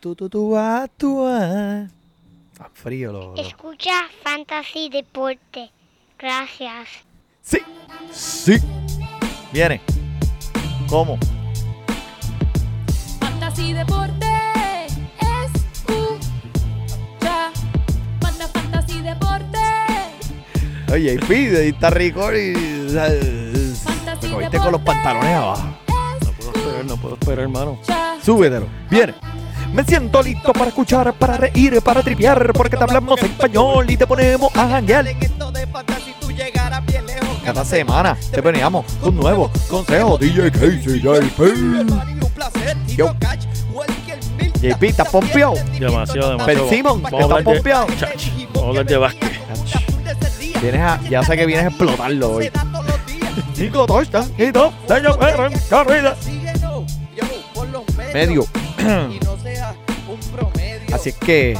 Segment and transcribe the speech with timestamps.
[0.00, 1.86] tu, tu, tu, ah, tu, ah.
[2.52, 5.70] Está frío lo, lo- Escucha Fantasy Deporte.
[6.18, 6.88] Gracias.
[7.42, 7.58] Sí,
[8.12, 8.56] sí.
[9.52, 9.80] Viene.
[10.88, 11.18] ¿Cómo?
[13.20, 14.26] Fantasy Deporte
[15.20, 16.20] escucha.
[18.22, 19.58] Manda Fantasy Deporte.
[20.92, 22.54] Oye, y pide, y está rico y...
[23.84, 25.68] Fantasy Me cogiste con los pantalones abajo.
[26.24, 27.78] No puedo esperar, no puedo esperar, hermano.
[28.22, 28.66] Súbetelo.
[28.90, 29.14] Viene.
[29.72, 34.06] Me siento listo para escuchar, para reír, para tripear, porque te hablamos español y te
[34.06, 35.06] ponemos a janguear.
[37.44, 40.20] Cada semana te veníamos con nuevos consejos.
[40.20, 41.40] DJ Casey, JP.
[41.40, 43.14] Un placer, Yo.
[44.60, 45.54] JP, ¿estás pompeado?
[45.78, 46.46] Demasiado, demasiado.
[46.46, 47.86] Ben Simon, ¿estás pompeado?
[47.86, 49.32] Vamos a hablar de básquet.
[50.60, 52.50] Vienes a, ya sé que vienes a explotarlo hoy.
[53.54, 54.52] Cinco touchdowns y
[55.70, 56.16] corrida.
[58.12, 58.46] Medio.
[60.92, 61.54] Así es que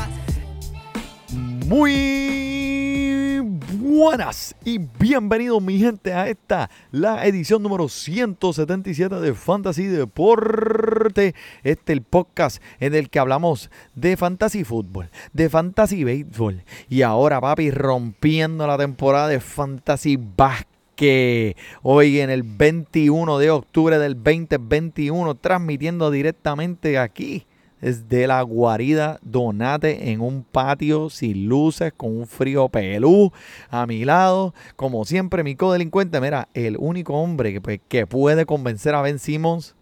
[1.66, 3.40] muy
[3.74, 11.34] buenas y bienvenidos mi gente a esta la edición número 177 de Fantasy Deporte.
[11.62, 17.38] Este el podcast en el que hablamos de fantasy fútbol, de fantasy béisbol y ahora
[17.38, 21.54] papi rompiendo la temporada de fantasy básquet.
[21.82, 27.44] Hoy en el 21 de octubre del 2021 transmitiendo directamente aquí
[27.80, 33.32] desde la guarida Donate en un patio sin luces, con un frío pelú
[33.70, 34.54] a mi lado.
[34.76, 39.18] Como siempre, mi codelincuente, mira, el único hombre que, pues, que puede convencer a Ben
[39.18, 39.74] Simmons,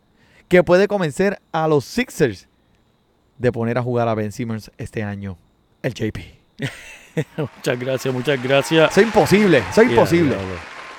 [0.48, 2.48] que puede convencer a los Sixers
[3.38, 5.36] de poner a jugar a Ben Simmons este año,
[5.82, 6.18] el JP.
[7.36, 8.96] Muchas gracias, muchas gracias.
[8.96, 10.36] Es imposible, es imposible.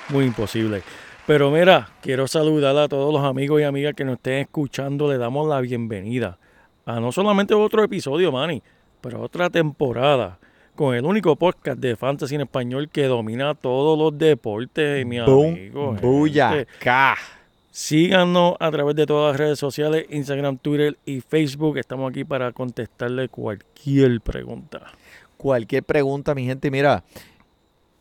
[0.08, 0.82] Muy imposible.
[1.28, 5.08] Pero mira, quiero saludar a todos los amigos y amigas que nos estén escuchando.
[5.08, 6.38] Le damos la bienvenida
[6.88, 8.62] a no solamente otro episodio, Manny,
[9.02, 10.38] pero otra temporada
[10.74, 15.52] con el único podcast de fantasy en español que domina todos los deportes, mi Boom,
[15.52, 15.92] amigo.
[16.00, 17.14] buyaca.
[17.70, 21.76] Síganos a través de todas las redes sociales, Instagram, Twitter y Facebook.
[21.76, 24.80] Estamos aquí para contestarle cualquier pregunta.
[25.36, 27.04] cualquier pregunta, mi gente, mira,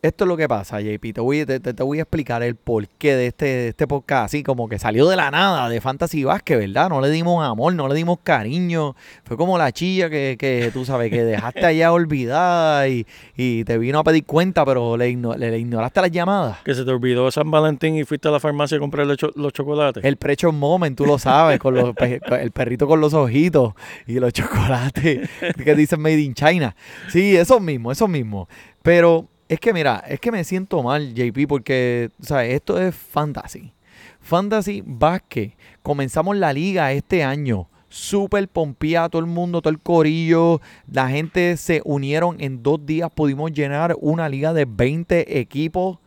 [0.02, 1.13] esto es lo que pasa, JP.
[1.13, 4.25] Te voy, te, te- te voy a explicar el porqué de este, de este podcast,
[4.25, 6.88] así como que salió de la nada, de Fantasy Basket, ¿verdad?
[6.90, 8.96] No le dimos amor, no le dimos cariño.
[9.24, 13.06] Fue como la chilla que, que tú sabes, que dejaste allá olvidada y,
[13.36, 16.59] y te vino a pedir cuenta, pero le, igno- le- le ignoraste las llamadas.
[16.63, 19.31] Que se te olvidó San Valentín y fuiste a la farmacia a comprar los, cho-
[19.36, 20.03] los chocolates.
[20.06, 23.74] El precho moment, tú lo sabes, con los, el perrito con los ojitos
[24.06, 24.31] y los
[24.68, 25.28] chocolates
[25.63, 26.75] que dicen Made in China.
[27.09, 28.47] Sí, eso mismo, eso mismo.
[28.84, 32.53] Pero es que mira, es que me siento mal, JP, porque, ¿sabes?
[32.53, 33.74] Esto es fantasy.
[34.19, 35.53] Fantasy Basket.
[35.81, 37.69] Comenzamos la liga este año.
[37.90, 40.59] Súper pompeada, todo el mundo, todo el corillo.
[40.91, 43.09] La gente se unieron en dos días.
[43.13, 46.00] Pudimos llenar una liga de 20 equipos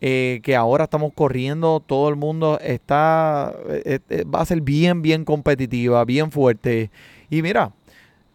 [0.00, 5.00] eh, que ahora estamos corriendo, todo el mundo está, eh, eh, va a ser bien,
[5.00, 6.90] bien competitiva, bien fuerte.
[7.30, 7.72] Y mira,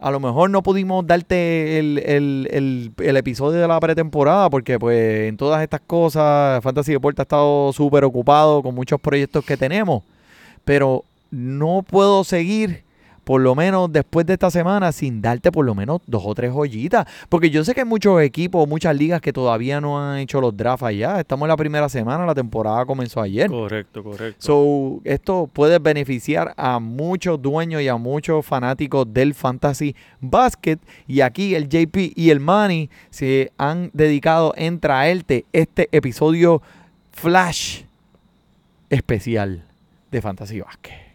[0.02, 4.80] a lo mejor no pudimos darte el, el- el- el episodio de la pretemporada porque
[4.80, 9.56] pues en todas estas cosas Fantasy Deporte ha estado súper ocupado con muchos proyectos que
[9.58, 10.04] tenemos.
[10.66, 12.84] Pero no puedo seguir
[13.24, 16.52] por lo menos después de esta semana sin darte por lo menos dos o tres
[16.52, 17.08] joyitas.
[17.30, 20.56] Porque yo sé que hay muchos equipos, muchas ligas que todavía no han hecho los
[20.56, 21.20] drafts allá.
[21.20, 23.50] Estamos en la primera semana, la temporada comenzó ayer.
[23.50, 24.38] Correcto, correcto.
[24.40, 30.80] So, esto puede beneficiar a muchos dueños y a muchos fanáticos del fantasy basket.
[31.08, 36.62] Y aquí el JP y el Manny se han dedicado en traerte este episodio
[37.12, 37.84] flash
[38.90, 39.64] especial
[40.12, 41.11] de fantasy basket.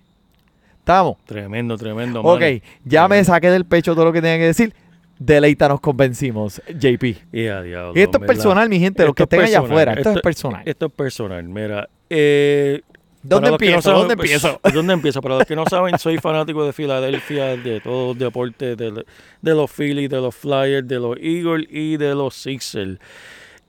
[0.86, 1.16] ¿Estamos?
[1.26, 2.20] tremendo, tremendo.
[2.20, 2.60] Ok, mano.
[2.84, 4.72] ya me saqué del pecho todo lo que tenía que decir.
[5.18, 7.16] Deleítanos, convencimos, JP.
[7.32, 9.66] Y a diablo, Y esto es personal, mi gente, los que Esto estén es allá
[9.66, 9.94] afuera.
[9.94, 10.62] Esto, es esto- personal.
[10.64, 11.42] Esto es personal.
[11.42, 12.82] Mira, eh,
[13.20, 13.82] ¿Dónde no empiezo?
[13.82, 14.60] saben, ¿Dónde pues, empiezo?
[14.72, 15.20] ¿Dónde empiezo?
[15.22, 19.04] Para los que no saben, soy fanático de Filadelfia, de todos los deportes, de,
[19.42, 23.00] de los Phillies, de los Flyers, de los Eagles y de los Sixers.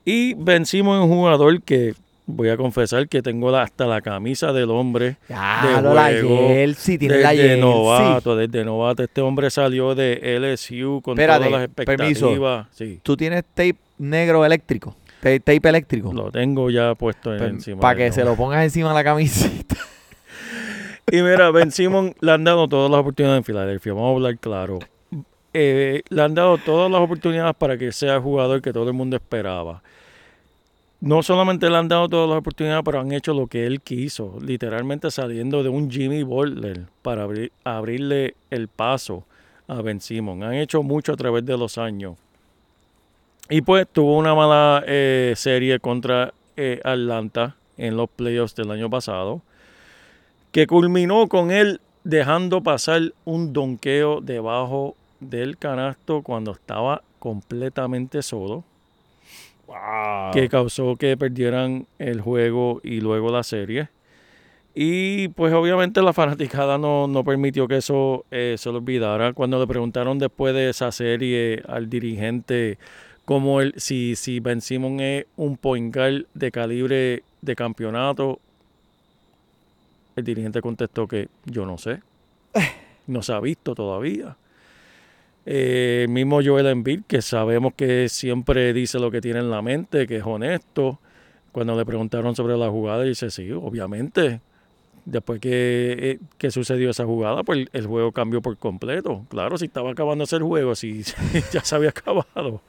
[0.04, 1.94] Y vencimos a un jugador que
[2.30, 5.16] voy a confesar que tengo la- hasta la camisa del hombre.
[5.28, 9.02] Ya, de la jersey, tiene la Desde novato, desde novato.
[9.02, 12.66] Este hombre salió de LSU con Espérate, todas las expectativas.
[12.72, 17.80] Sí, Tú tienes tape negro eléctrico, tape, tape eléctrico, lo tengo ya puesto encima.
[17.80, 19.76] para que se lo pongas encima de la camiseta.
[21.10, 23.94] Y mira, Ben Simon le han dado todas las oportunidades en Filadelfia.
[23.94, 24.78] Vamos a hablar claro.
[25.54, 28.92] Eh, le han dado todas las oportunidades para que sea el jugador que todo el
[28.92, 29.82] mundo esperaba.
[31.00, 34.38] No solamente le han dado todas las oportunidades, pero han hecho lo que él quiso.
[34.40, 39.24] Literalmente saliendo de un Jimmy Butler para abrir- abrirle el paso
[39.68, 40.42] a Ben Simmons.
[40.42, 42.16] Han hecho mucho a través de los años.
[43.48, 48.90] Y pues tuvo una mala eh, serie contra eh, Atlanta en los playoffs del año
[48.90, 49.40] pasado,
[50.50, 58.64] que culminó con él dejando pasar un donqueo debajo del canasto cuando estaba completamente solo,
[60.32, 63.88] que causó que perdieran el juego y luego la serie.
[64.74, 69.32] Y pues obviamente la fanaticada no, no permitió que eso eh, se lo olvidara.
[69.32, 72.78] Cuando le preguntaron después de esa serie al dirigente
[73.24, 78.38] como el, si, si Ben Simon es un point guard de calibre de campeonato,
[80.16, 82.00] el dirigente contestó que yo no sé.
[83.08, 84.36] No se ha visto todavía.
[85.50, 90.06] Eh, mismo Joel Embiid, que sabemos que siempre dice lo que tiene en la mente,
[90.06, 90.98] que es honesto.
[91.52, 94.42] Cuando le preguntaron sobre la jugada, dice, sí, obviamente.
[95.06, 99.24] Después que, eh, que sucedió esa jugada, pues el, el juego cambió por completo.
[99.30, 101.02] Claro, si estaba acabándose el juego, si
[101.52, 102.60] ya se había acabado.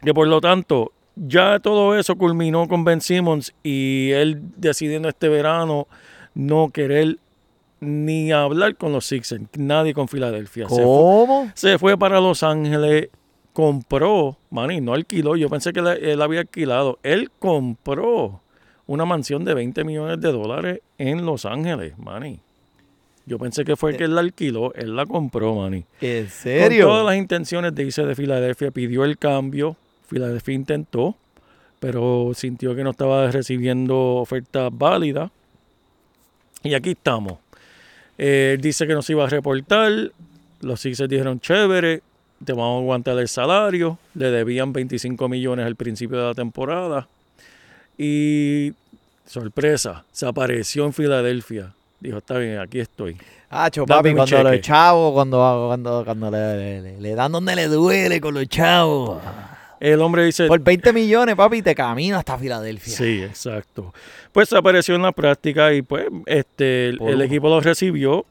[0.00, 5.28] Que por lo tanto, ya todo eso culminó con Ben Simmons y él decidiendo este
[5.28, 5.86] verano
[6.34, 7.18] no querer
[7.80, 10.68] ni hablar con los Sixers, nadie con Filadelfia.
[10.68, 11.50] Se fue, ¿Cómo?
[11.54, 13.08] se fue para Los Ángeles,
[13.52, 18.40] compró, mani, no alquiló, yo pensé que él, él había alquilado, él compró
[18.86, 22.40] una mansión de 20 millones de dólares en Los Ángeles, mani.
[23.28, 25.84] Yo pensé que fue que él la alquiló, él la compró, mani.
[26.00, 26.86] ¿En Con serio?
[26.86, 29.76] todas las intenciones de irse de Filadelfia, pidió el cambio.
[30.06, 31.16] Filadelfia intentó,
[31.80, 35.32] pero sintió que no estaba recibiendo ofertas válidas.
[36.62, 37.38] Y aquí estamos.
[38.18, 40.12] Eh, dice que nos iba a reportar.
[40.60, 42.02] Los Sixers dijeron, chévere,
[42.44, 43.98] te vamos a aguantar el salario.
[44.14, 47.06] Le debían 25 millones al principio de la temporada.
[47.98, 48.72] Y
[49.26, 51.72] sorpresa, se apareció en Filadelfia.
[52.00, 53.16] Dijo, está bien, aquí estoy.
[53.86, 54.42] Dame papi, cuando cheque.
[54.56, 59.20] los chavos, cuando, cuando, cuando le, le- le dan donde le duele con los chavos.
[59.80, 62.94] El hombre dice, Por 20 millones, papi, te camino hasta Filadelfia.
[62.94, 63.92] Sí, exacto.
[64.32, 68.26] Pues apareció en la práctica y pues este el, equipo lo recibió,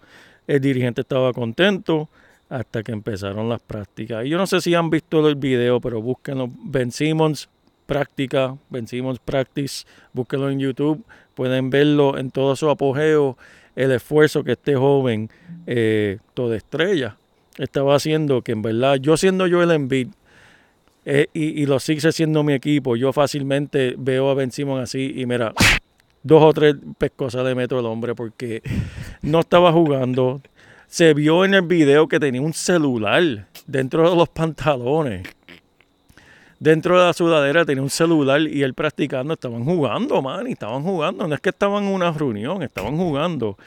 [0.48, 2.10] el dirigente estaba contento
[2.50, 4.26] hasta que empezaron las prácticas.
[4.26, 6.50] Y yo no sé si han visto el video, pero búsquenlo.
[6.64, 7.50] Ben Simmons
[7.86, 11.04] práctica, Ben Simmons practice, búsquenlo en YouTube,
[11.34, 13.38] pueden verlo en todo su apogeo,
[13.76, 15.30] el esfuerzo que este joven,
[15.68, 17.18] eh, toda estrella,
[17.58, 20.10] estaba haciendo, que en verdad, yo siendo yo el Embiid,
[21.06, 25.14] eh, y, y los Sixers siendo mi equipo, yo fácilmente veo a Ben Simmons así
[25.16, 25.54] y mira,
[26.24, 28.64] dos o tres pescosas le meto el hombre porque
[29.22, 30.42] no estaba jugando.
[30.88, 35.28] Se vio en el video que tenía un celular dentro de los pantalones.
[36.60, 40.82] Dentro de la sudadera tenía un celular y él practicando, estaban jugando, man, y estaban
[40.82, 41.28] jugando.
[41.28, 43.58] No es que estaban en una reunión, estaban jugando.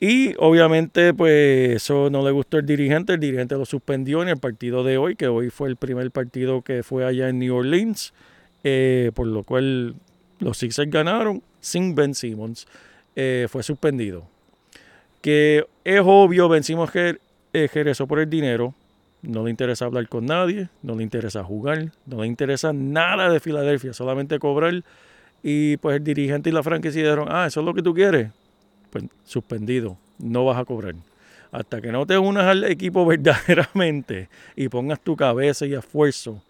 [0.00, 3.14] Y obviamente, pues eso no le gustó al dirigente.
[3.14, 6.62] El dirigente lo suspendió en el partido de hoy, que hoy fue el primer partido
[6.62, 8.12] que fue allá en New Orleans,
[8.62, 9.96] eh, por lo cual
[10.38, 12.66] los Sixers ganaron sin Ben Simmons.
[13.16, 14.28] Eh, fue suspendido.
[15.20, 17.18] Que es obvio, Ben Simmons que
[17.52, 18.74] eh, por el dinero.
[19.20, 23.40] No le interesa hablar con nadie, no le interesa jugar, no le interesa nada de
[23.40, 24.84] Filadelfia, solamente cobrar.
[25.42, 28.30] Y pues el dirigente y la franquicia dijeron, ah, eso es lo que tú quieres
[29.24, 30.94] suspendido, no vas a cobrar.
[31.50, 36.42] Hasta que no te unas al equipo verdaderamente y pongas tu cabeza y esfuerzo,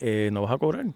[0.00, 0.86] eh, no vas a cobrar.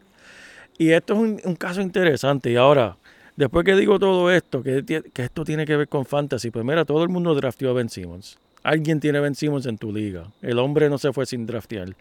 [0.78, 2.50] Y esto es un, un caso interesante.
[2.50, 2.96] Y ahora,
[3.36, 6.84] después que digo todo esto, que, que esto tiene que ver con fantasy, pues mira,
[6.84, 8.38] todo el mundo drafteó a Ben Simmons.
[8.62, 10.24] Alguien tiene Ben Simmons en tu liga.
[10.40, 11.94] El hombre no se fue sin draftear.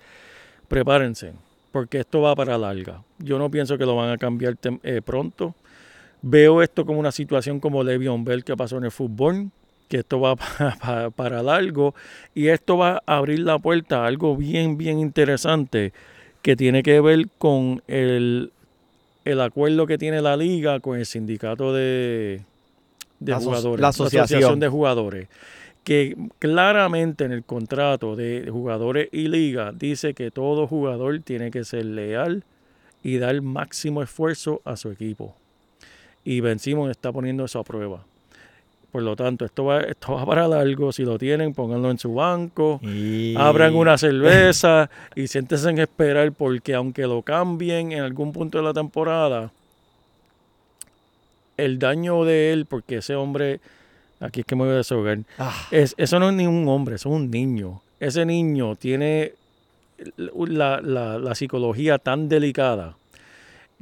[0.68, 1.34] Prepárense,
[1.72, 3.02] porque esto va para larga.
[3.18, 5.56] Yo no pienso que lo van a cambiar eh, pronto.
[6.22, 9.50] Veo esto como una situación como Le'Veon Bell que pasó en el fútbol,
[9.88, 11.96] que esto va pa- pa- para largo
[12.36, 15.94] y esto va a abrir la puerta a algo bien, bien interesante
[16.42, 18.52] que tiene que ver con el,
[19.26, 22.42] el acuerdo que tiene la liga con el sindicato de,
[23.20, 24.60] de La aso- jugadores, la asociación.
[24.60, 25.28] de jugadores,
[25.84, 31.64] que claramente en el contrato de jugadores y liga dice que todo jugador tiene que
[31.64, 32.44] ser leal
[33.04, 35.36] y dar máximo esfuerzo a su equipo.
[36.24, 38.04] Y Ben Simmons está poniendo eso a prueba.
[38.92, 40.92] Por lo tanto, esto va, esto va para largo.
[40.92, 42.80] Si lo tienen, pónganlo en su banco.
[42.84, 48.58] Y- Abran una cerveza y siéntense en esperar porque aunque lo cambien en algún punto
[48.58, 49.52] de la temporada,
[51.58, 53.60] el daño de él, porque ese hombre,
[54.20, 56.96] aquí es que me voy a desahogar, Ah, es, eso no es ni un hombre,
[56.96, 57.82] eso es un niño.
[58.00, 59.34] Ese niño tiene
[60.18, 62.96] la, la- la psicología tan delicada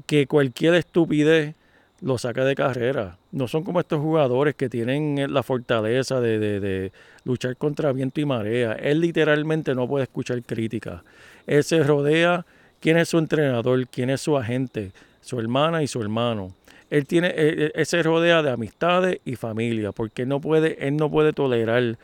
[0.06, 1.56] que cualquier estupidez
[2.02, 3.18] lo saca de carrera.
[3.32, 6.92] No son como estos jugadores que tienen eh, la fortaleza de, de-
[7.26, 8.74] luchar contra viento y marea.
[8.74, 11.02] Él literalmente no puede escuchar críticas.
[11.46, 12.46] Él se rodea
[12.80, 14.92] quién es su entrenador, quién es su agente,
[15.22, 16.54] su hermana y su hermano.
[16.90, 21.12] Él tiene, él- él se rodea de amistades y familia, porque no puede, él no
[21.12, 21.98] puede tolerar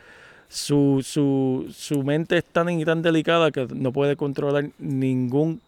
[0.48, 5.60] su, su, su mente es tan y tan delicada que no puede controlar ningún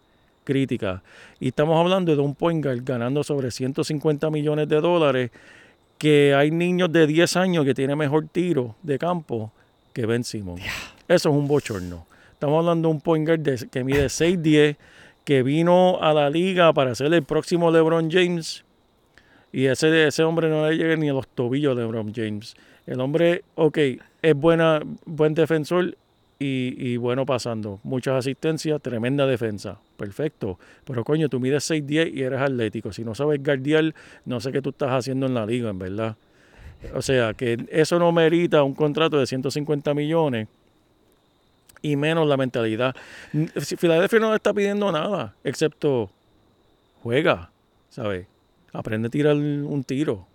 [0.53, 1.03] crítica.
[1.39, 5.31] Y estamos hablando de un point guard ganando sobre 150 millones de dólares,
[5.99, 9.53] que hay niños de 10 años que tienen mejor tiro de campo
[9.93, 10.59] que Ben Simon.
[11.07, 12.07] Eso es un bochorno.
[12.33, 14.77] Estamos hablando de un point guard de- que mide 6'10",
[15.25, 18.65] que vino a la liga para ser el próximo LeBron James.
[19.53, 22.55] Y ese, ese hombre no le llega ni a los tobillos de LeBron James.
[22.87, 23.79] El hombre, ok,
[24.23, 25.95] es buena, buen defensor
[26.39, 27.81] y, bueno pasando.
[27.83, 29.79] Muchas asistencias, tremenda defensa.
[29.97, 30.59] Perfecto.
[30.85, 32.93] Pero coño, tú mides 6'10 y eres atlético.
[32.93, 36.17] Si no sabes guardiar, no sé qué tú estás haciendo en la liga, en verdad.
[36.95, 40.47] O sea, que eso no merita un contrato de 150 millones
[41.83, 42.95] y menos la mentalidad.
[43.57, 46.11] Filadelfia no está pidiendo nada, excepto
[47.03, 47.51] juega,
[47.91, 48.27] ¿sabes?
[48.73, 50.27] Aprende a tirar un tiro.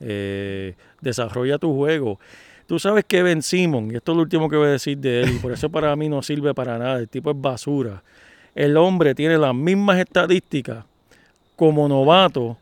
[0.00, 2.20] Eh, desarrolla tu juego.
[2.68, 5.22] Tú sabes que Ben Simon, y esto es lo último que voy a decir de
[5.22, 8.02] él, por eso para mí no sirve para nada, el tipo es basura.
[8.54, 10.84] El hombre tiene las mismas estadísticas
[11.56, 12.58] como novato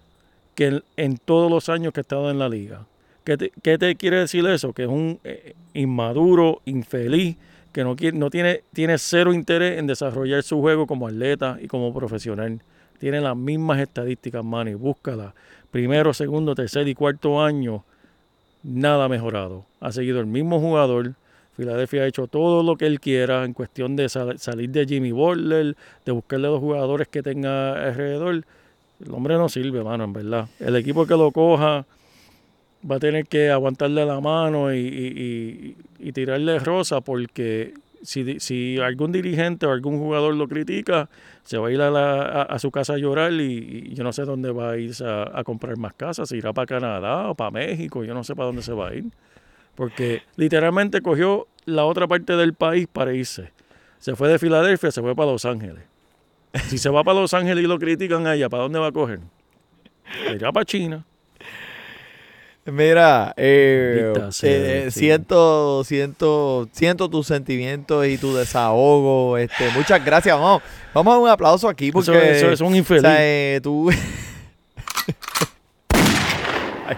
[0.54, 2.86] que en, todos los años que ha estado en la liga.
[3.24, 4.72] ¿Qué te, qué te quiere decir eso?
[4.72, 7.36] Que es un eh, inmaduro, infeliz,
[7.72, 11.66] que no, quiere, no tiene, tiene cero interés en desarrollar su juego como atleta y
[11.66, 12.60] como profesional.
[13.00, 15.34] Tiene las mismas estadísticas, Manny, búscala.
[15.72, 17.82] Primero, segundo, tercer y cuarto año,
[18.66, 19.64] nada mejorado.
[19.80, 21.12] Ha seguido el mismo jugador.
[21.56, 25.12] Filadelfia ha hecho todo lo que él quiera en cuestión de sal- salir de Jimmy
[25.12, 28.44] Butler, de buscarle los jugadores que tenga alrededor.
[29.04, 30.48] El hombre no sirve, mano, en verdad.
[30.60, 31.86] El equipo que lo coja
[32.88, 37.72] va a tener que aguantarle la mano y- y- y tirarle rosa porque
[38.02, 41.08] si, si algún dirigente o algún jugador lo critica,
[41.42, 44.72] se va a ir a, su casa a llorar y, yo no sé dónde va
[44.72, 48.14] a irse a, a comprar más casas, si irá para Canadá o para México, yo
[48.14, 49.04] no sé para dónde se va a ir.
[49.74, 53.52] Porque literalmente cogió la otra parte del país para irse.
[53.98, 55.82] Se fue de Filadelfia, se fue para Los Ángeles.
[56.68, 59.20] Si se va para Los Ángeles y lo critican allá, ¿para dónde va a coger?
[60.34, 61.04] Irá para China.
[62.66, 64.98] Mira, eh, eh, sí.
[65.00, 69.38] siento, siento, siento tus sentimientos y tu desahogo.
[69.38, 70.36] Este, muchas gracias.
[70.36, 73.02] Vamos, vamos a dar un aplauso aquí porque Eso, eso es un o infeliz.
[73.02, 73.88] sea, eh, tú,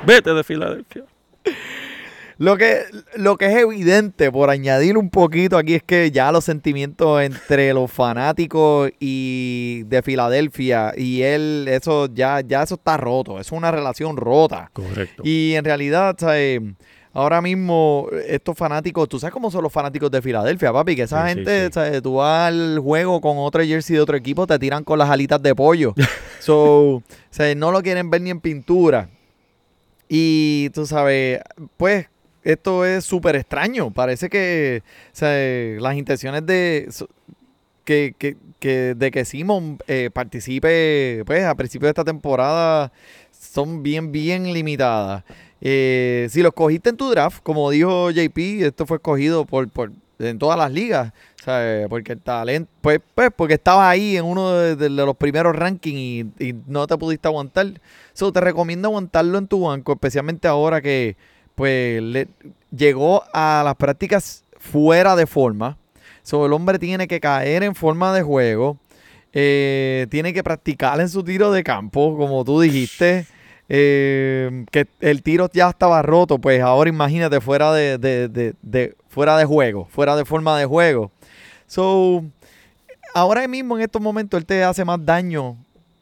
[0.06, 1.04] Vete de Filadelfia.
[2.38, 2.82] Lo que,
[3.16, 7.74] lo que es evidente por añadir un poquito aquí es que ya los sentimientos entre
[7.74, 13.40] los fanáticos y de Filadelfia y él, eso ya, ya eso está roto.
[13.40, 14.70] Es una relación rota.
[14.72, 15.22] Correcto.
[15.26, 16.60] Y en realidad, ¿sabes?
[17.12, 21.24] ahora mismo estos fanáticos, tú sabes cómo son los fanáticos de Filadelfia, papi, que esa
[21.24, 21.72] Sí, sí, gente, sí.
[21.72, 22.02] ¿sabes?
[22.02, 25.42] tú vas al juego con otro jersey de otro equipo, te tiran con las alitas
[25.42, 25.94] de pollo.
[26.38, 27.56] so, ¿sabes?
[27.56, 29.08] no lo quieren ver ni en pintura.
[30.08, 31.40] Y tú sabes,
[31.76, 32.06] pues
[32.52, 33.90] esto es súper extraño.
[33.92, 35.80] Parece que ¿sabes?
[35.80, 36.88] las intenciones de
[37.84, 42.92] que, que, que- de que Simon eh, participe pues a principio de esta temporada
[43.30, 45.24] son bien, bien limitadas.
[45.60, 49.92] Eh, si lo escogiste en tu draft, como dijo JP, esto fue escogido por, por
[50.20, 51.12] en todas las ligas,
[51.44, 51.86] ¿sabes?
[51.88, 56.32] Porque el talento, pues, pues porque estaba ahí en uno de, de los primeros rankings
[56.40, 57.80] y, y no te pudiste aguantar.
[58.12, 61.16] So, te recomiendo aguantarlo en tu banco, especialmente ahora que
[61.58, 62.28] pues le,
[62.74, 65.76] llegó a las prácticas fuera de forma.
[66.22, 68.78] So, el hombre tiene que caer en forma de juego.
[69.34, 73.26] eh, tiene que practicar en su tiro de campo, como tú dijiste.
[73.68, 79.36] eh, que el tiro ya estaba roto, pues ahora imagínate fuera de, de- de- fuera
[79.36, 81.10] de juego, fuera de forma de juego.
[81.66, 82.24] So,
[83.14, 85.56] ahora mismo en estos momentos él te hace más daño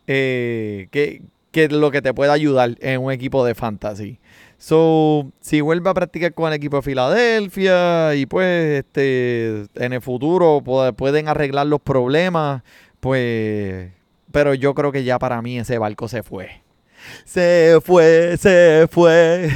[0.07, 4.19] eh, que, que lo que te puede ayudar en un equipo de fantasy.
[4.59, 10.01] So, si vuelve a practicar con el equipo de Filadelfia y pues este en el
[10.01, 12.63] futuro pu- pueden arreglar los problemas,
[13.01, 13.91] pues
[14.33, 16.63] pero yo creo que ya para mí ese barco se fue.
[17.25, 19.51] Se fue, se fue.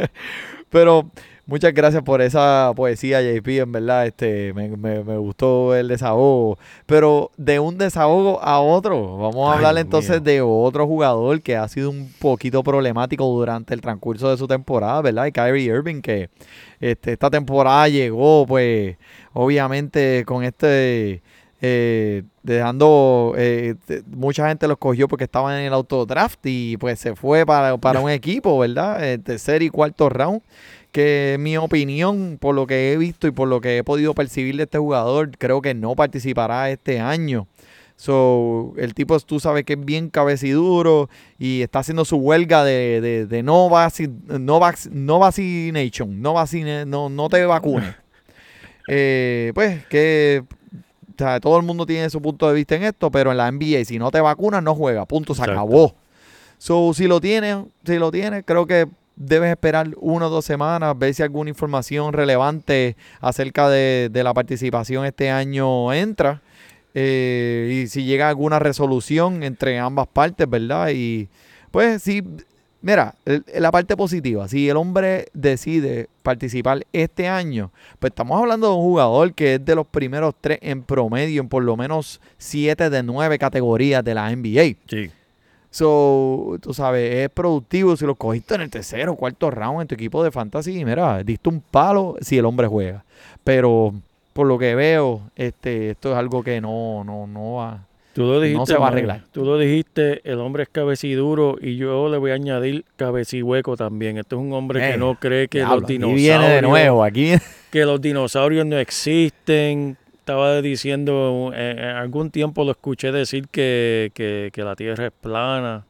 [0.70, 1.10] pero
[1.52, 6.58] muchas gracias por esa poesía, JP, en verdad, este me, me- me gustó el desahogo.
[6.86, 11.56] Pero de un desahogo a otro, vamos a Ay, hablar entonces de otro jugador que
[11.56, 15.26] ha sido un poquito problemático durante el transcurso de su temporada, ¿verdad?
[15.26, 16.30] Y Kyrie Irving, que
[16.80, 18.96] este, esta temporada llegó, pues,
[19.34, 21.22] obviamente con este
[21.64, 26.98] eh, dejando, eh, te- mucha gente los cogió porque estaban en el autodraft y pues
[26.98, 29.04] se fue para, para un equipo, ¿verdad?
[29.04, 30.40] El tercer y cuarto round.
[30.92, 34.56] Que mi opinión, por lo que he visto y por lo que he podido percibir
[34.58, 37.46] de este jugador, creo que no participará este año.
[37.96, 41.08] So, el tipo, tú sabes que es bien cabeciduro
[41.38, 46.32] y está haciendo su huelga de, de, de no, vaci- no, vac- no vaccination, no,
[46.34, 47.94] vacine, no, no te vacunes.
[48.88, 53.12] Eh, pues que o sea, todo el mundo tiene su punto de vista en esto,
[53.12, 55.06] pero en la NBA, si no te vacunas, no juega.
[55.06, 55.52] Punto, se Exacto.
[55.60, 55.94] acabó.
[56.58, 60.98] So, si lo tienes, si lo tienes, creo que debes esperar una o dos semanas,
[60.98, 66.40] ver si alguna información relevante acerca de, la participación este año entra.
[66.94, 70.90] eh, y si llega alguna resolución entre ambas partes, ¿verdad?
[70.94, 71.28] Y
[71.70, 72.22] pues sí,
[72.82, 73.14] mira,
[73.54, 78.82] la parte positiva, si el hombre decide participar este año, pues estamos hablando de un
[78.82, 83.02] jugador que es de los primeros tres en promedio en por lo menos siete de
[83.02, 84.76] nueve categorías de la NBA.
[84.86, 85.10] Sí.
[85.74, 89.88] So, tú sabes, es productivo si lo cogiste en el tercero o cuarto round en
[89.88, 90.84] tu equipo de fantasy.
[90.84, 93.04] Mira, diste un palo si el hombre juega.
[93.42, 93.94] Pero
[94.34, 97.86] por lo que veo, este, esto es algo que no, no, no va.
[98.12, 98.66] Tú lo dijiste.
[98.66, 99.24] se va a arreglar.
[99.32, 104.18] Tú lo dijiste, el hombre es cabeciduro y yo le voy a añadir cabecihueco también.
[104.18, 106.16] Este es un hombre Eh, que no cree que los aquí dinosaurios.
[106.20, 107.32] viene de nuevo, aquí
[107.70, 109.96] que los dinosaurios no existen.
[110.22, 115.12] Estaba diciendo, eh, en algún tiempo lo escuché decir que, que- que la Tierra es
[115.12, 115.84] plana,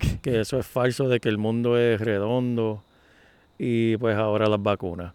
[0.22, 2.82] que eso es falso, de que el mundo es redondo
[3.60, 5.12] y pues ahora las vacunas.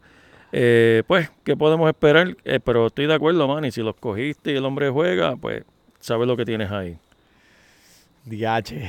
[0.54, 2.38] Eh, pues, ¿qué podemos esperar?
[2.46, 5.64] Eh, pero estoy de acuerdo, Manny, si los cogiste y el hombre juega, pues
[6.00, 6.98] sabes lo que tienes ahí.
[8.24, 8.88] Diache.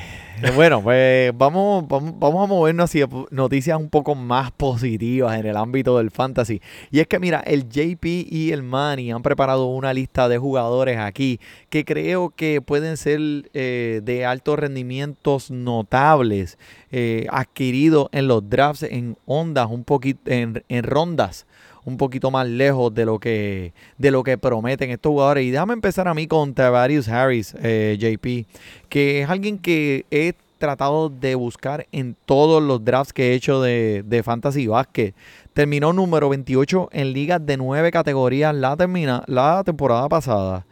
[0.55, 5.57] Bueno, pues vamos, vamos, vamos a movernos hacia noticias un poco más positivas en el
[5.57, 6.61] ámbito del fantasy.
[6.91, 10.99] Y es que mira, el JP y el Manny han preparado una lista de jugadores
[10.99, 13.21] aquí que creo que pueden ser
[13.55, 16.59] eh, de altos rendimientos notables
[16.91, 21.47] eh, adquiridos en los drafts en ondas, un poquito en rondas
[21.85, 25.45] un poquito más lejos de lo que de lo que prometen estos jugadores.
[25.45, 28.47] Y déjame empezar a mí con Tavarius Harris, eh, JP,
[28.89, 33.61] que es alguien que he tratado de buscar en todos los drafts que he hecho
[33.61, 35.13] de, de Fantasy Basket.
[35.55, 40.65] Terminó número 28 en ligas de 9 categorías la, termina, la temporada pasada.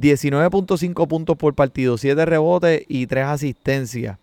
[0.00, 4.18] 19.5 puntos por partido, 7 rebotes y 3 asistencias.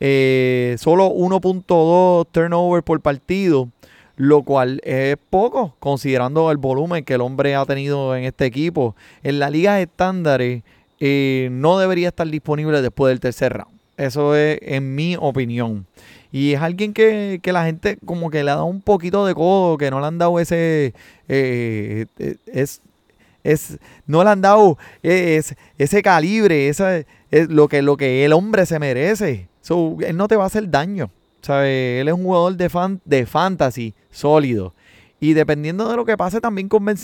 [0.00, 3.68] Eh, solo 1.2 turnover por partido,
[4.16, 8.94] lo cual es poco considerando el volumen que el hombre ha tenido en este equipo.
[9.22, 10.62] En la liga estándares
[11.00, 13.74] eh, no debería estar disponible después del tercer round.
[13.96, 15.86] Eso es en mi opinión.
[16.32, 19.34] Y es alguien que, que la gente como que le ha dado un poquito de
[19.34, 20.92] codo, que no le han dado ese...
[21.28, 22.80] eh, eh, es,
[23.44, 28.32] es, no le han dado es- ese calibre, esa, es lo, que, lo que el
[28.32, 29.48] hombre se merece.
[29.60, 31.10] So, él no te va a hacer daño.
[31.44, 32.00] ¿Sabe?
[32.00, 34.74] Él es un jugador de, fan, de fantasy sólido.
[35.20, 36.96] Y dependiendo de lo que pase, también con Ben.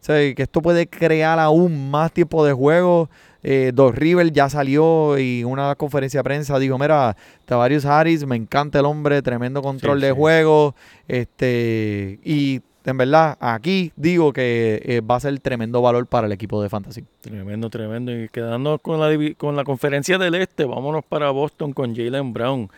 [0.00, 0.34] ¿sabe?
[0.34, 3.10] Que esto puede crear aún más tiempo de juego.
[3.42, 8.26] Eh, Doc River ya salió y en una conferencia de prensa dijo, mira, Tavarius Harris,
[8.26, 10.16] me encanta el hombre, tremendo control Sí, de sí.
[10.16, 10.74] juego.
[11.06, 16.32] Este, y en verdad, aquí digo que eh, va a ser tremendo valor para el
[16.32, 17.04] equipo de fantasy.
[17.20, 18.12] Tremendo, tremendo.
[18.12, 22.68] Y quedando con la, con la conferencia del Este, vámonos para Boston con Jalen Brown.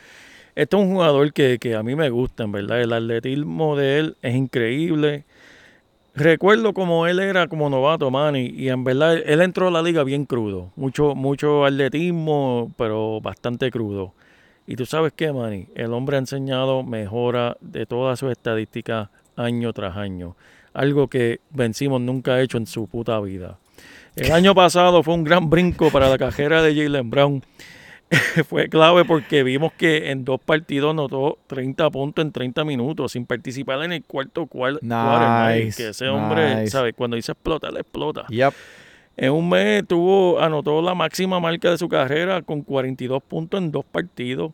[0.59, 2.81] Este es un jugador que, que a mí me gusta, en verdad.
[2.81, 5.25] El atletismo de él es increíble.
[6.17, 10.03] Recuerdo como él era como novato, Manny, y en verdad él entró a la liga
[10.03, 10.73] bien crudo.
[10.75, 14.15] Mucho, mucho atletismo, pero bastante crudo.
[14.67, 19.73] Y tú sabes qué, Manny, el hombre ha enseñado mejora de todas sus estadísticas año
[19.73, 20.35] tras año.
[20.75, 23.59] Algo que Vencimos nunca ha hecho en su puta vida.
[24.17, 27.45] El año pasado fue un gran brinco para la carrera de Jalen Brown.
[28.49, 33.27] fue clave porque vimos que en dos partidos notó 30 puntos en 30 minutos sin
[33.27, 36.71] participar en el cuarto quarter, Nice, que ese hombre, nice.
[36.71, 36.95] ¿sabes?
[36.97, 38.25] Cuando dice explota, le explota.
[38.29, 38.55] Yep.
[39.17, 43.73] En un mes tuvo, anotó la máxima marca de su carrera con 42 puntos en
[43.73, 44.53] dos partidos.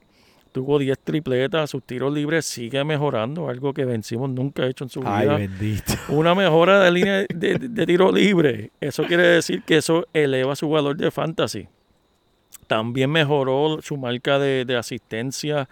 [0.53, 4.91] Tuvo 10 tripletas, sus tiros libres sigue mejorando, algo que vencimos nunca ha hecho en
[4.91, 5.37] su Ay, vida.
[5.37, 5.93] bendito.
[6.09, 8.71] Una mejora de línea de, de- de tiro libre.
[8.81, 11.67] Eso quiere decir que eso eleva su valor de fantasy.
[12.67, 15.69] También mejoró su marca de, de asistencia.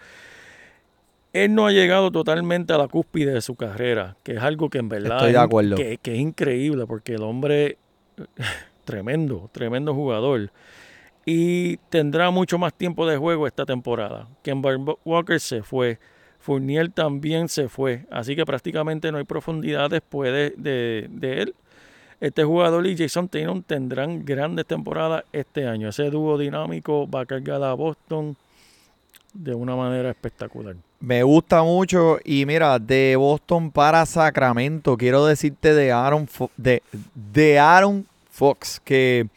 [1.33, 4.77] Él no ha llegado totalmente a la cúspide de su carrera, que es algo que
[4.77, 5.75] en verdad Estoy de es- acuerdo.
[5.75, 7.77] Que, que es increíble, porque el hombre,
[8.85, 10.51] tremendo, tremendo jugador.
[11.25, 14.27] Y tendrá mucho más tiempo de juego esta temporada.
[14.43, 14.71] Kemba
[15.05, 15.97] Walker se fue.
[16.39, 18.05] Fournier también se fue.
[18.11, 21.55] Así que prácticamente no hay profundidad después de, de- de él.
[22.23, 25.89] Este jugador y Jason Tatum tendrán grandes temporadas este año.
[25.89, 28.37] Ese dúo dinámico va a cargar a Boston
[29.33, 30.77] de una manera espectacular.
[31.01, 36.81] Me gusta mucho y mira, de Boston para Sacramento, quiero decirte de Aaron, Fo- de,
[37.33, 39.27] de Aaron Fox, que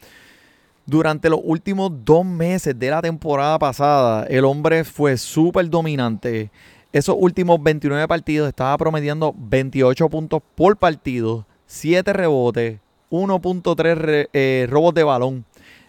[0.85, 6.49] durante los últimos dos meses de la temporada pasada, el hombre fue súper dominante.
[6.93, 12.79] Esos últimos 29 partidos estaba promediando 28 puntos por partido, 7 rebotes,
[13.11, 15.45] 1.3 re- eh, robos de balón.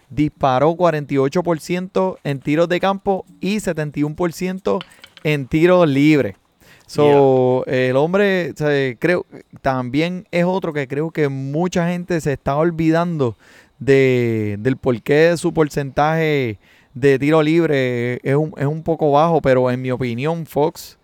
[0.09, 4.79] Disparó 48% en tiros de campo y 71%
[5.23, 6.35] en tiros libres.
[6.87, 9.25] So, el hombre, o sea, creo,
[9.61, 13.35] también es otro que creo que mucha gente se está olvidando
[13.77, 16.57] de, del porqué de su porcentaje
[16.95, 20.97] de tiro libre es un, es un poco bajo, pero en mi opinión, Fox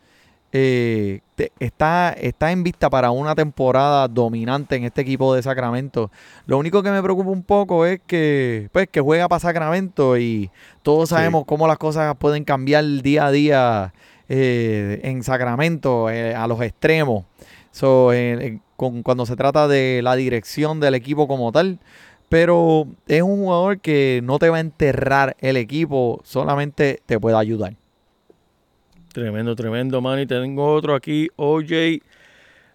[0.51, 1.19] eh,
[1.59, 6.11] está, está en vista para una temporada dominante en este equipo de Sacramento.
[6.45, 10.49] Lo único que me preocupa un poco es que, pues, que juega para Sacramento y
[10.83, 11.15] todos Sí.
[11.15, 13.93] sabemos cómo las cosas pueden cambiar día a día
[14.29, 17.25] eh, en Sacramento eh, a los extremos.
[17.71, 21.79] So, eh, con- cuando se trata de la dirección del equipo como tal.
[22.27, 27.37] Pero es un jugador que no te va a enterrar el equipo, solamente te puede
[27.37, 27.75] ayudar.
[29.15, 30.25] Tremendo, tremendo, Manny.
[30.25, 32.01] Tengo otro aquí, OJ.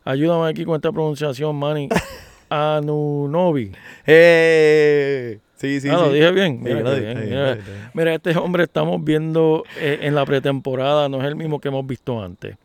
[0.05, 1.91] Ayúdame aquí con esta pronunciación, Manny.
[2.49, 3.73] Anunobi.
[4.07, 5.39] ¡Eh!
[5.57, 6.15] Sí, sí, ah, lo sí.
[6.15, 6.57] dije bien.
[6.57, 7.59] Sí, Mira, lo dije, bien.
[7.93, 11.87] Mira, este hombre estamos viendo eh, en la pretemporada, no es el mismo que hemos
[11.87, 12.57] visto antes.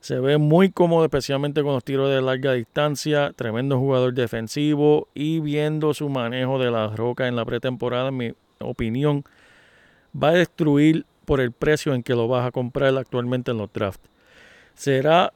[0.00, 5.38] Se ve muy cómodo, especialmente con los tiros de larga distancia, tremendo jugador defensivo y
[5.38, 9.22] viendo su manejo de las rocas en la pretemporada, en mi opinión,
[10.20, 13.72] va a destruir por el precio en que lo vas a comprar actualmente en los
[13.72, 14.08] drafts.
[14.74, 15.32] Será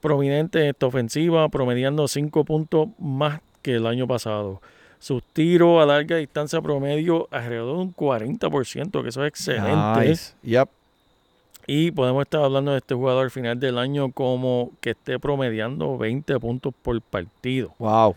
[0.00, 4.60] prominente en esta ofensiva, promediando 5 puntos más que el año pasado.
[4.98, 10.08] Sus tiros a larga distancia promedio alrededor de un 40%, que eso es excelente.
[10.08, 10.34] Nice.
[10.42, 10.68] Yep.
[11.66, 15.98] Y podemos estar hablando de este jugador al final del año como que esté promediando
[15.98, 17.74] 20 puntos por partido.
[17.78, 18.14] Wow.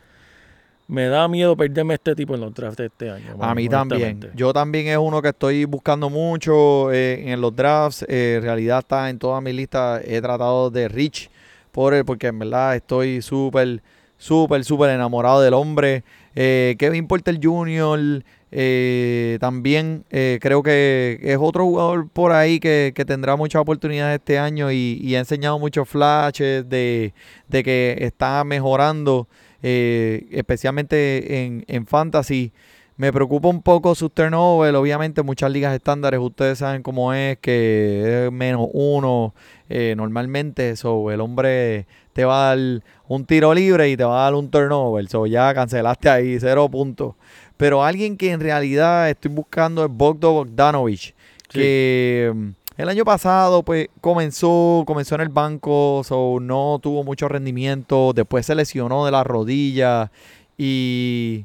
[0.90, 3.38] Me da miedo perderme este tipo en los drafts de este año.
[3.40, 4.32] A mí también.
[4.36, 8.04] Yo también es uno que estoy buscando mucho eh, en los drafts.
[8.10, 10.02] Eh, en realidad está en toda mi lista.
[10.04, 11.30] He tratado de Rich
[11.72, 13.84] por él porque en verdad estoy súper,
[14.18, 16.04] súper, súper enamorado del hombre.
[16.34, 18.24] Eh, Kevin Porter Jr.
[18.52, 24.40] eh, también creo que es otro jugador por ahí que, que tendrá muchas oportunidades este
[24.40, 27.14] año y, y ha enseñado muchos flashes de,
[27.48, 29.28] de que está mejorando,
[29.62, 32.52] eh, especialmente en, en fantasy.
[32.98, 34.76] Me preocupa un poco sus turnovers.
[34.76, 39.34] Obviamente, muchas ligas estándares, ustedes saben cómo es, que es menos uno
[39.70, 40.76] eh, normalmente.
[40.76, 44.34] So, el hombre te va a dar un tiro libre y te va a dar
[44.34, 45.08] un turnover.
[45.08, 47.16] So, ya cancelaste ahí, cero puntos.
[47.56, 51.14] Pero alguien que en realidad estoy buscando es Bogdo Bogdanovich,
[51.48, 57.28] que mm, el año pasado pues comenzó, comenzó en el banco, so, no tuvo mucho
[57.28, 60.10] rendimiento, después se lesionó de la rodilla
[60.58, 61.44] y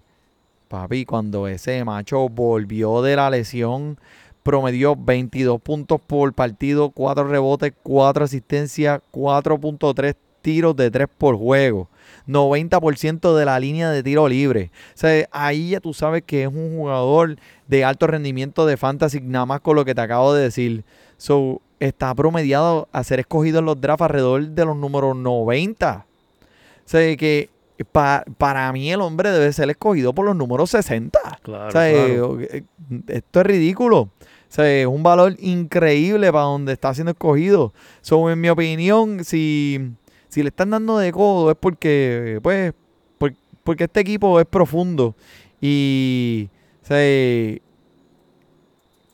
[0.69, 3.99] papi, cuando ese macho volvió de la lesión,
[4.45, 11.89] promedió 22 puntos por partido, 4 rebotes, 4 asistencias, 4.3 tiros de 3 por juego.
[12.29, 14.71] 90% de la línea de tiro libre.
[14.95, 19.21] O sea, ahí ya tú sabes que es un jugador de alto rendimiento de fantasy,
[19.21, 20.85] nada más con lo que te acabo de decir.
[21.17, 26.07] So, está promediado a ser escogido en los drafts alrededor de los números 90.
[26.07, 27.51] O sea, que
[27.93, 31.19] pa- para mí el hombre debe ser escogido por los números 60.
[31.43, 32.41] Claro, O sea, claro.
[32.41, 32.49] eh,
[32.91, 33.99] eh, esto es ridículo.
[34.01, 34.11] O
[34.49, 37.73] sea, es un valor increíble para donde está siendo escogido.
[38.03, 39.91] So, en mi opinión, si,
[40.29, 42.73] si le están dando de codo es porque, pues,
[43.19, 45.17] por- porque este equipo es profundo.
[45.61, 46.49] Y,
[46.83, 47.59] o sea,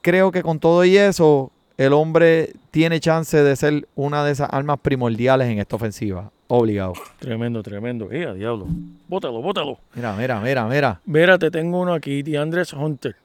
[0.03, 1.51] creo que con todo y eso,
[1.87, 6.31] el hombre tiene chance de ser una de esas armas primordiales en esta ofensiva.
[6.49, 6.93] Obligado.
[7.19, 8.11] Tremendo, tremendo.
[8.11, 8.67] ¡Eh, diablo!
[9.09, 9.79] Bótalo, bótalo.
[9.95, 11.01] Mira, mira, mira, mira.
[11.07, 13.17] Mira, te tengo uno aquí, DeAndres Hunter.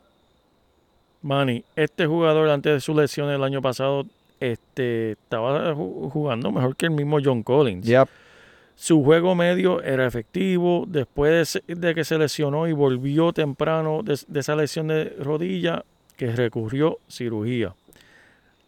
[1.21, 4.05] Manny, este jugador antes de su lesión el año pasado
[4.39, 7.85] este, estaba ju- jugando mejor que el mismo John Collins.
[7.85, 8.07] Yep.
[8.75, 10.85] Su juego medio era efectivo.
[10.87, 15.83] Después de, de que se lesionó y volvió temprano de, de esa lesión de rodilla,
[16.15, 17.73] que recurrió cirugía.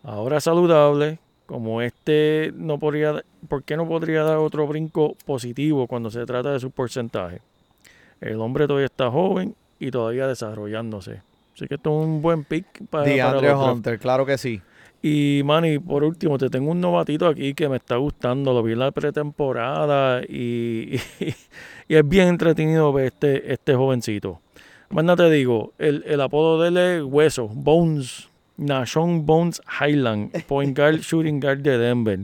[0.03, 6.11] Ahora saludable, como este no podría, ¿por qué no podría dar otro brinco positivo cuando
[6.11, 7.41] se trata de su porcentaje?
[8.21, 11.21] El hombre todavía está joven y todavía desarrollándose.
[11.53, 13.65] Así que esto es un buen pick para, los drafts.
[13.65, 14.61] Hunter, claro que sí.
[15.01, 18.53] Y, Manny, por último, te tengo un novatito aquí que me está gustando.
[18.53, 20.99] Lo vi en la pretemporada y,
[21.87, 24.41] y, es bien entretenido ver este, este jovencito.
[24.89, 30.43] Más nada te digo, el, el apodo de él es Hueso, Bones, Nashon Bones Highland,
[30.45, 32.19] Point Guard, Shooting Guard de Denver.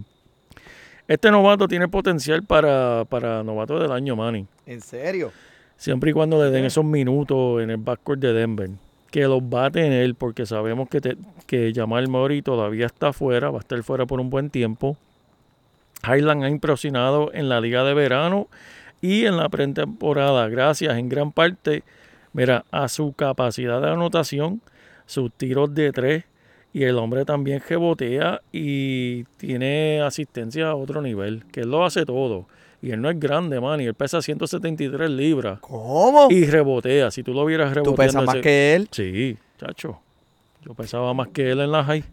[1.08, 4.48] Este novato tiene potencial para, para novato del año, Manny.
[4.65, 5.32] ¿En serio?
[5.78, 8.69] Siempre y cuando le den esos minutos en el backcourt de Denver.
[9.12, 13.52] Que los va a tener, porque sabemos que, te, que Jamal Murray todavía está fuera,
[13.52, 14.98] va a estar fuera por un buen tiempo.
[16.04, 18.48] Highland ha impresionado en la liga de verano
[19.02, 21.84] y en la pretemporada, gracias en gran parte,
[22.32, 24.62] mira, a su capacidad de anotación,
[25.13, 26.23] sus tiros de tres,
[26.73, 32.06] y el hombre también rebotea y tiene asistencia a otro nivel, que él lo hace
[32.06, 32.47] todo.
[32.82, 35.60] Y él no es grande, man, y él pesa 173 libras.
[35.62, 36.28] ¿Cómo?
[36.30, 37.91] Y rebotea, si tú lo vieras reboteando.
[37.95, 38.88] ¿Tú pesas más ese- que él?
[38.91, 39.99] Sí, chacho.
[40.65, 42.04] Yo pesaba más que él en la high.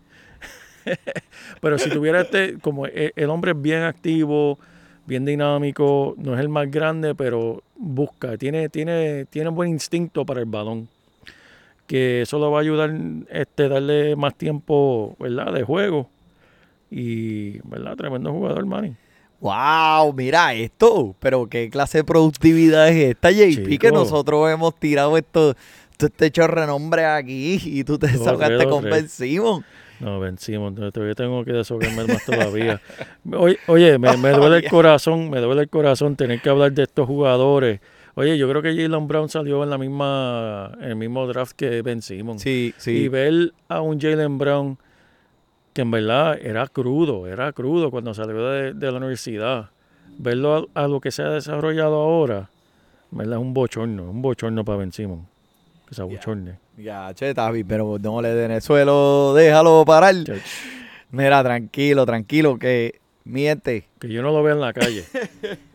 [1.60, 4.58] Pero si tuviera este, como e- el hombre es bien activo,
[5.06, 10.40] bien dinámico, no es el más grande, pero busca, tiene, tiene, tiene buen instinto para
[10.40, 10.88] el balón.
[11.90, 12.94] Que eso le va a ayudar
[13.30, 15.52] este, darle más tiempo, ¿verdad?
[15.52, 16.08] De juego.
[16.88, 17.96] Y, ¿verdad?
[17.96, 18.94] Tremendo jugador, Manny.
[19.40, 21.16] Wow, mira esto.
[21.18, 23.90] Pero qué clase de productividad es esta, JP, que Chico.
[23.90, 25.54] nosotros hemos tirado esto,
[25.96, 28.84] todo este chorre nombre aquí y tú te sacaste con.
[28.84, 29.64] Ben Simmons.
[29.98, 32.80] No, vencimos, entonces todavía tengo que deshogarme más todavía.
[33.36, 36.84] Oye, oye, me, me duele el corazón, me duele el corazón tener que hablar de
[36.84, 37.80] estos jugadores.
[38.20, 41.80] Oye, yo creo que Jalen Brown salió en la misma, en el mismo draft que
[41.80, 42.42] Ben Simmons.
[42.42, 43.08] Sí, Y sí.
[43.08, 44.76] ver a un Jalen Brown
[45.72, 49.70] que en verdad era crudo, era crudo cuando salió de, de la universidad.
[50.18, 52.50] Verlo a, a lo que se ha desarrollado ahora,
[53.10, 55.26] en verdad es un bochorno, un bochorno para Ben Simmons.
[55.88, 56.58] Que se abochorne.
[56.76, 60.14] Ya, che, Tavi, pero no le den el suelo, déjalo parar.
[60.24, 60.40] Chach,
[61.10, 63.88] Mira, tranquilo, tranquilo, que miente.
[63.98, 65.04] Que yo no lo vea en la calle.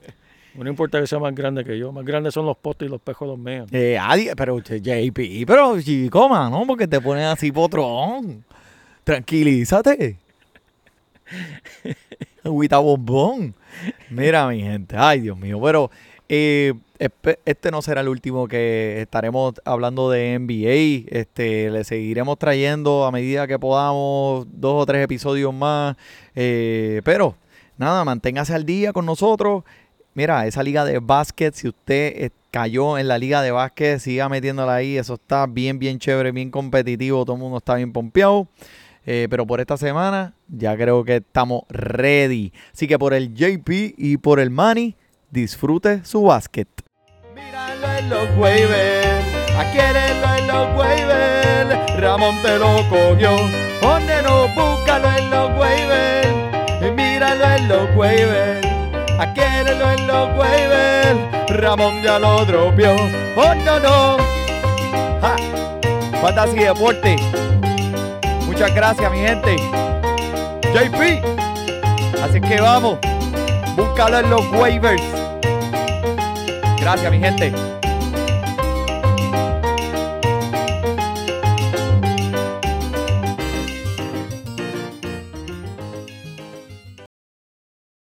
[0.58, 1.92] No importa que sea más grande que yo.
[1.92, 3.68] Más grandes son los postes y los pejos mean.
[3.72, 4.00] Eh,
[4.38, 6.64] pero JP, pero chico, ¿no?
[6.66, 8.44] Porque te pones así potrón.
[9.04, 10.18] Tranquilízate.
[12.44, 12.80] Agüita.
[14.10, 14.96] Mira, mi gente.
[14.98, 15.60] Ay, Dios mío.
[15.62, 15.92] Pero
[16.30, 16.74] eh,
[17.46, 21.18] este no será el último que estaremos hablando de NBA.
[21.18, 25.98] Este, le seguiremos trayendo a medida que podamos dos o tres episodios más.
[26.36, 27.36] Eh, pero
[27.78, 29.64] nada, manténgase al día con nosotros.
[30.16, 34.30] Mira, esa liga de básquet, si usted eh, cayó en la liga de básquet, siga
[34.30, 34.98] metiéndola ahí.
[34.98, 37.26] Eso está bien, bien chévere, bien competitivo.
[37.26, 38.48] Todo el mundo está bien pompeado.
[39.06, 42.54] Eh, pero por esta semana ya creo que estamos ready.
[42.74, 44.96] Así que por el JP y por el Manny,
[45.30, 46.70] disfrute su básquet.
[47.36, 49.26] Míralo en los waivers,
[49.58, 52.00] adquiérelo en los waivers.
[52.00, 53.36] Ramón te lo cogió,
[53.82, 55.46] donde no búscalo en los.
[56.96, 58.65] Míralo en los waivers,
[59.82, 61.20] en los waivers.
[61.50, 62.96] Ramón ya lo dropió,
[63.36, 64.18] oh no no.
[65.22, 65.36] ¡Ja!
[66.22, 67.16] Fantasy Deporte.
[68.46, 69.58] Muchas gracias, mi gente.
[70.74, 71.24] JP.
[72.24, 73.00] Así que vamos.
[73.76, 75.04] Búscalo en los waivers.
[76.80, 77.75] Gracias, mi gente.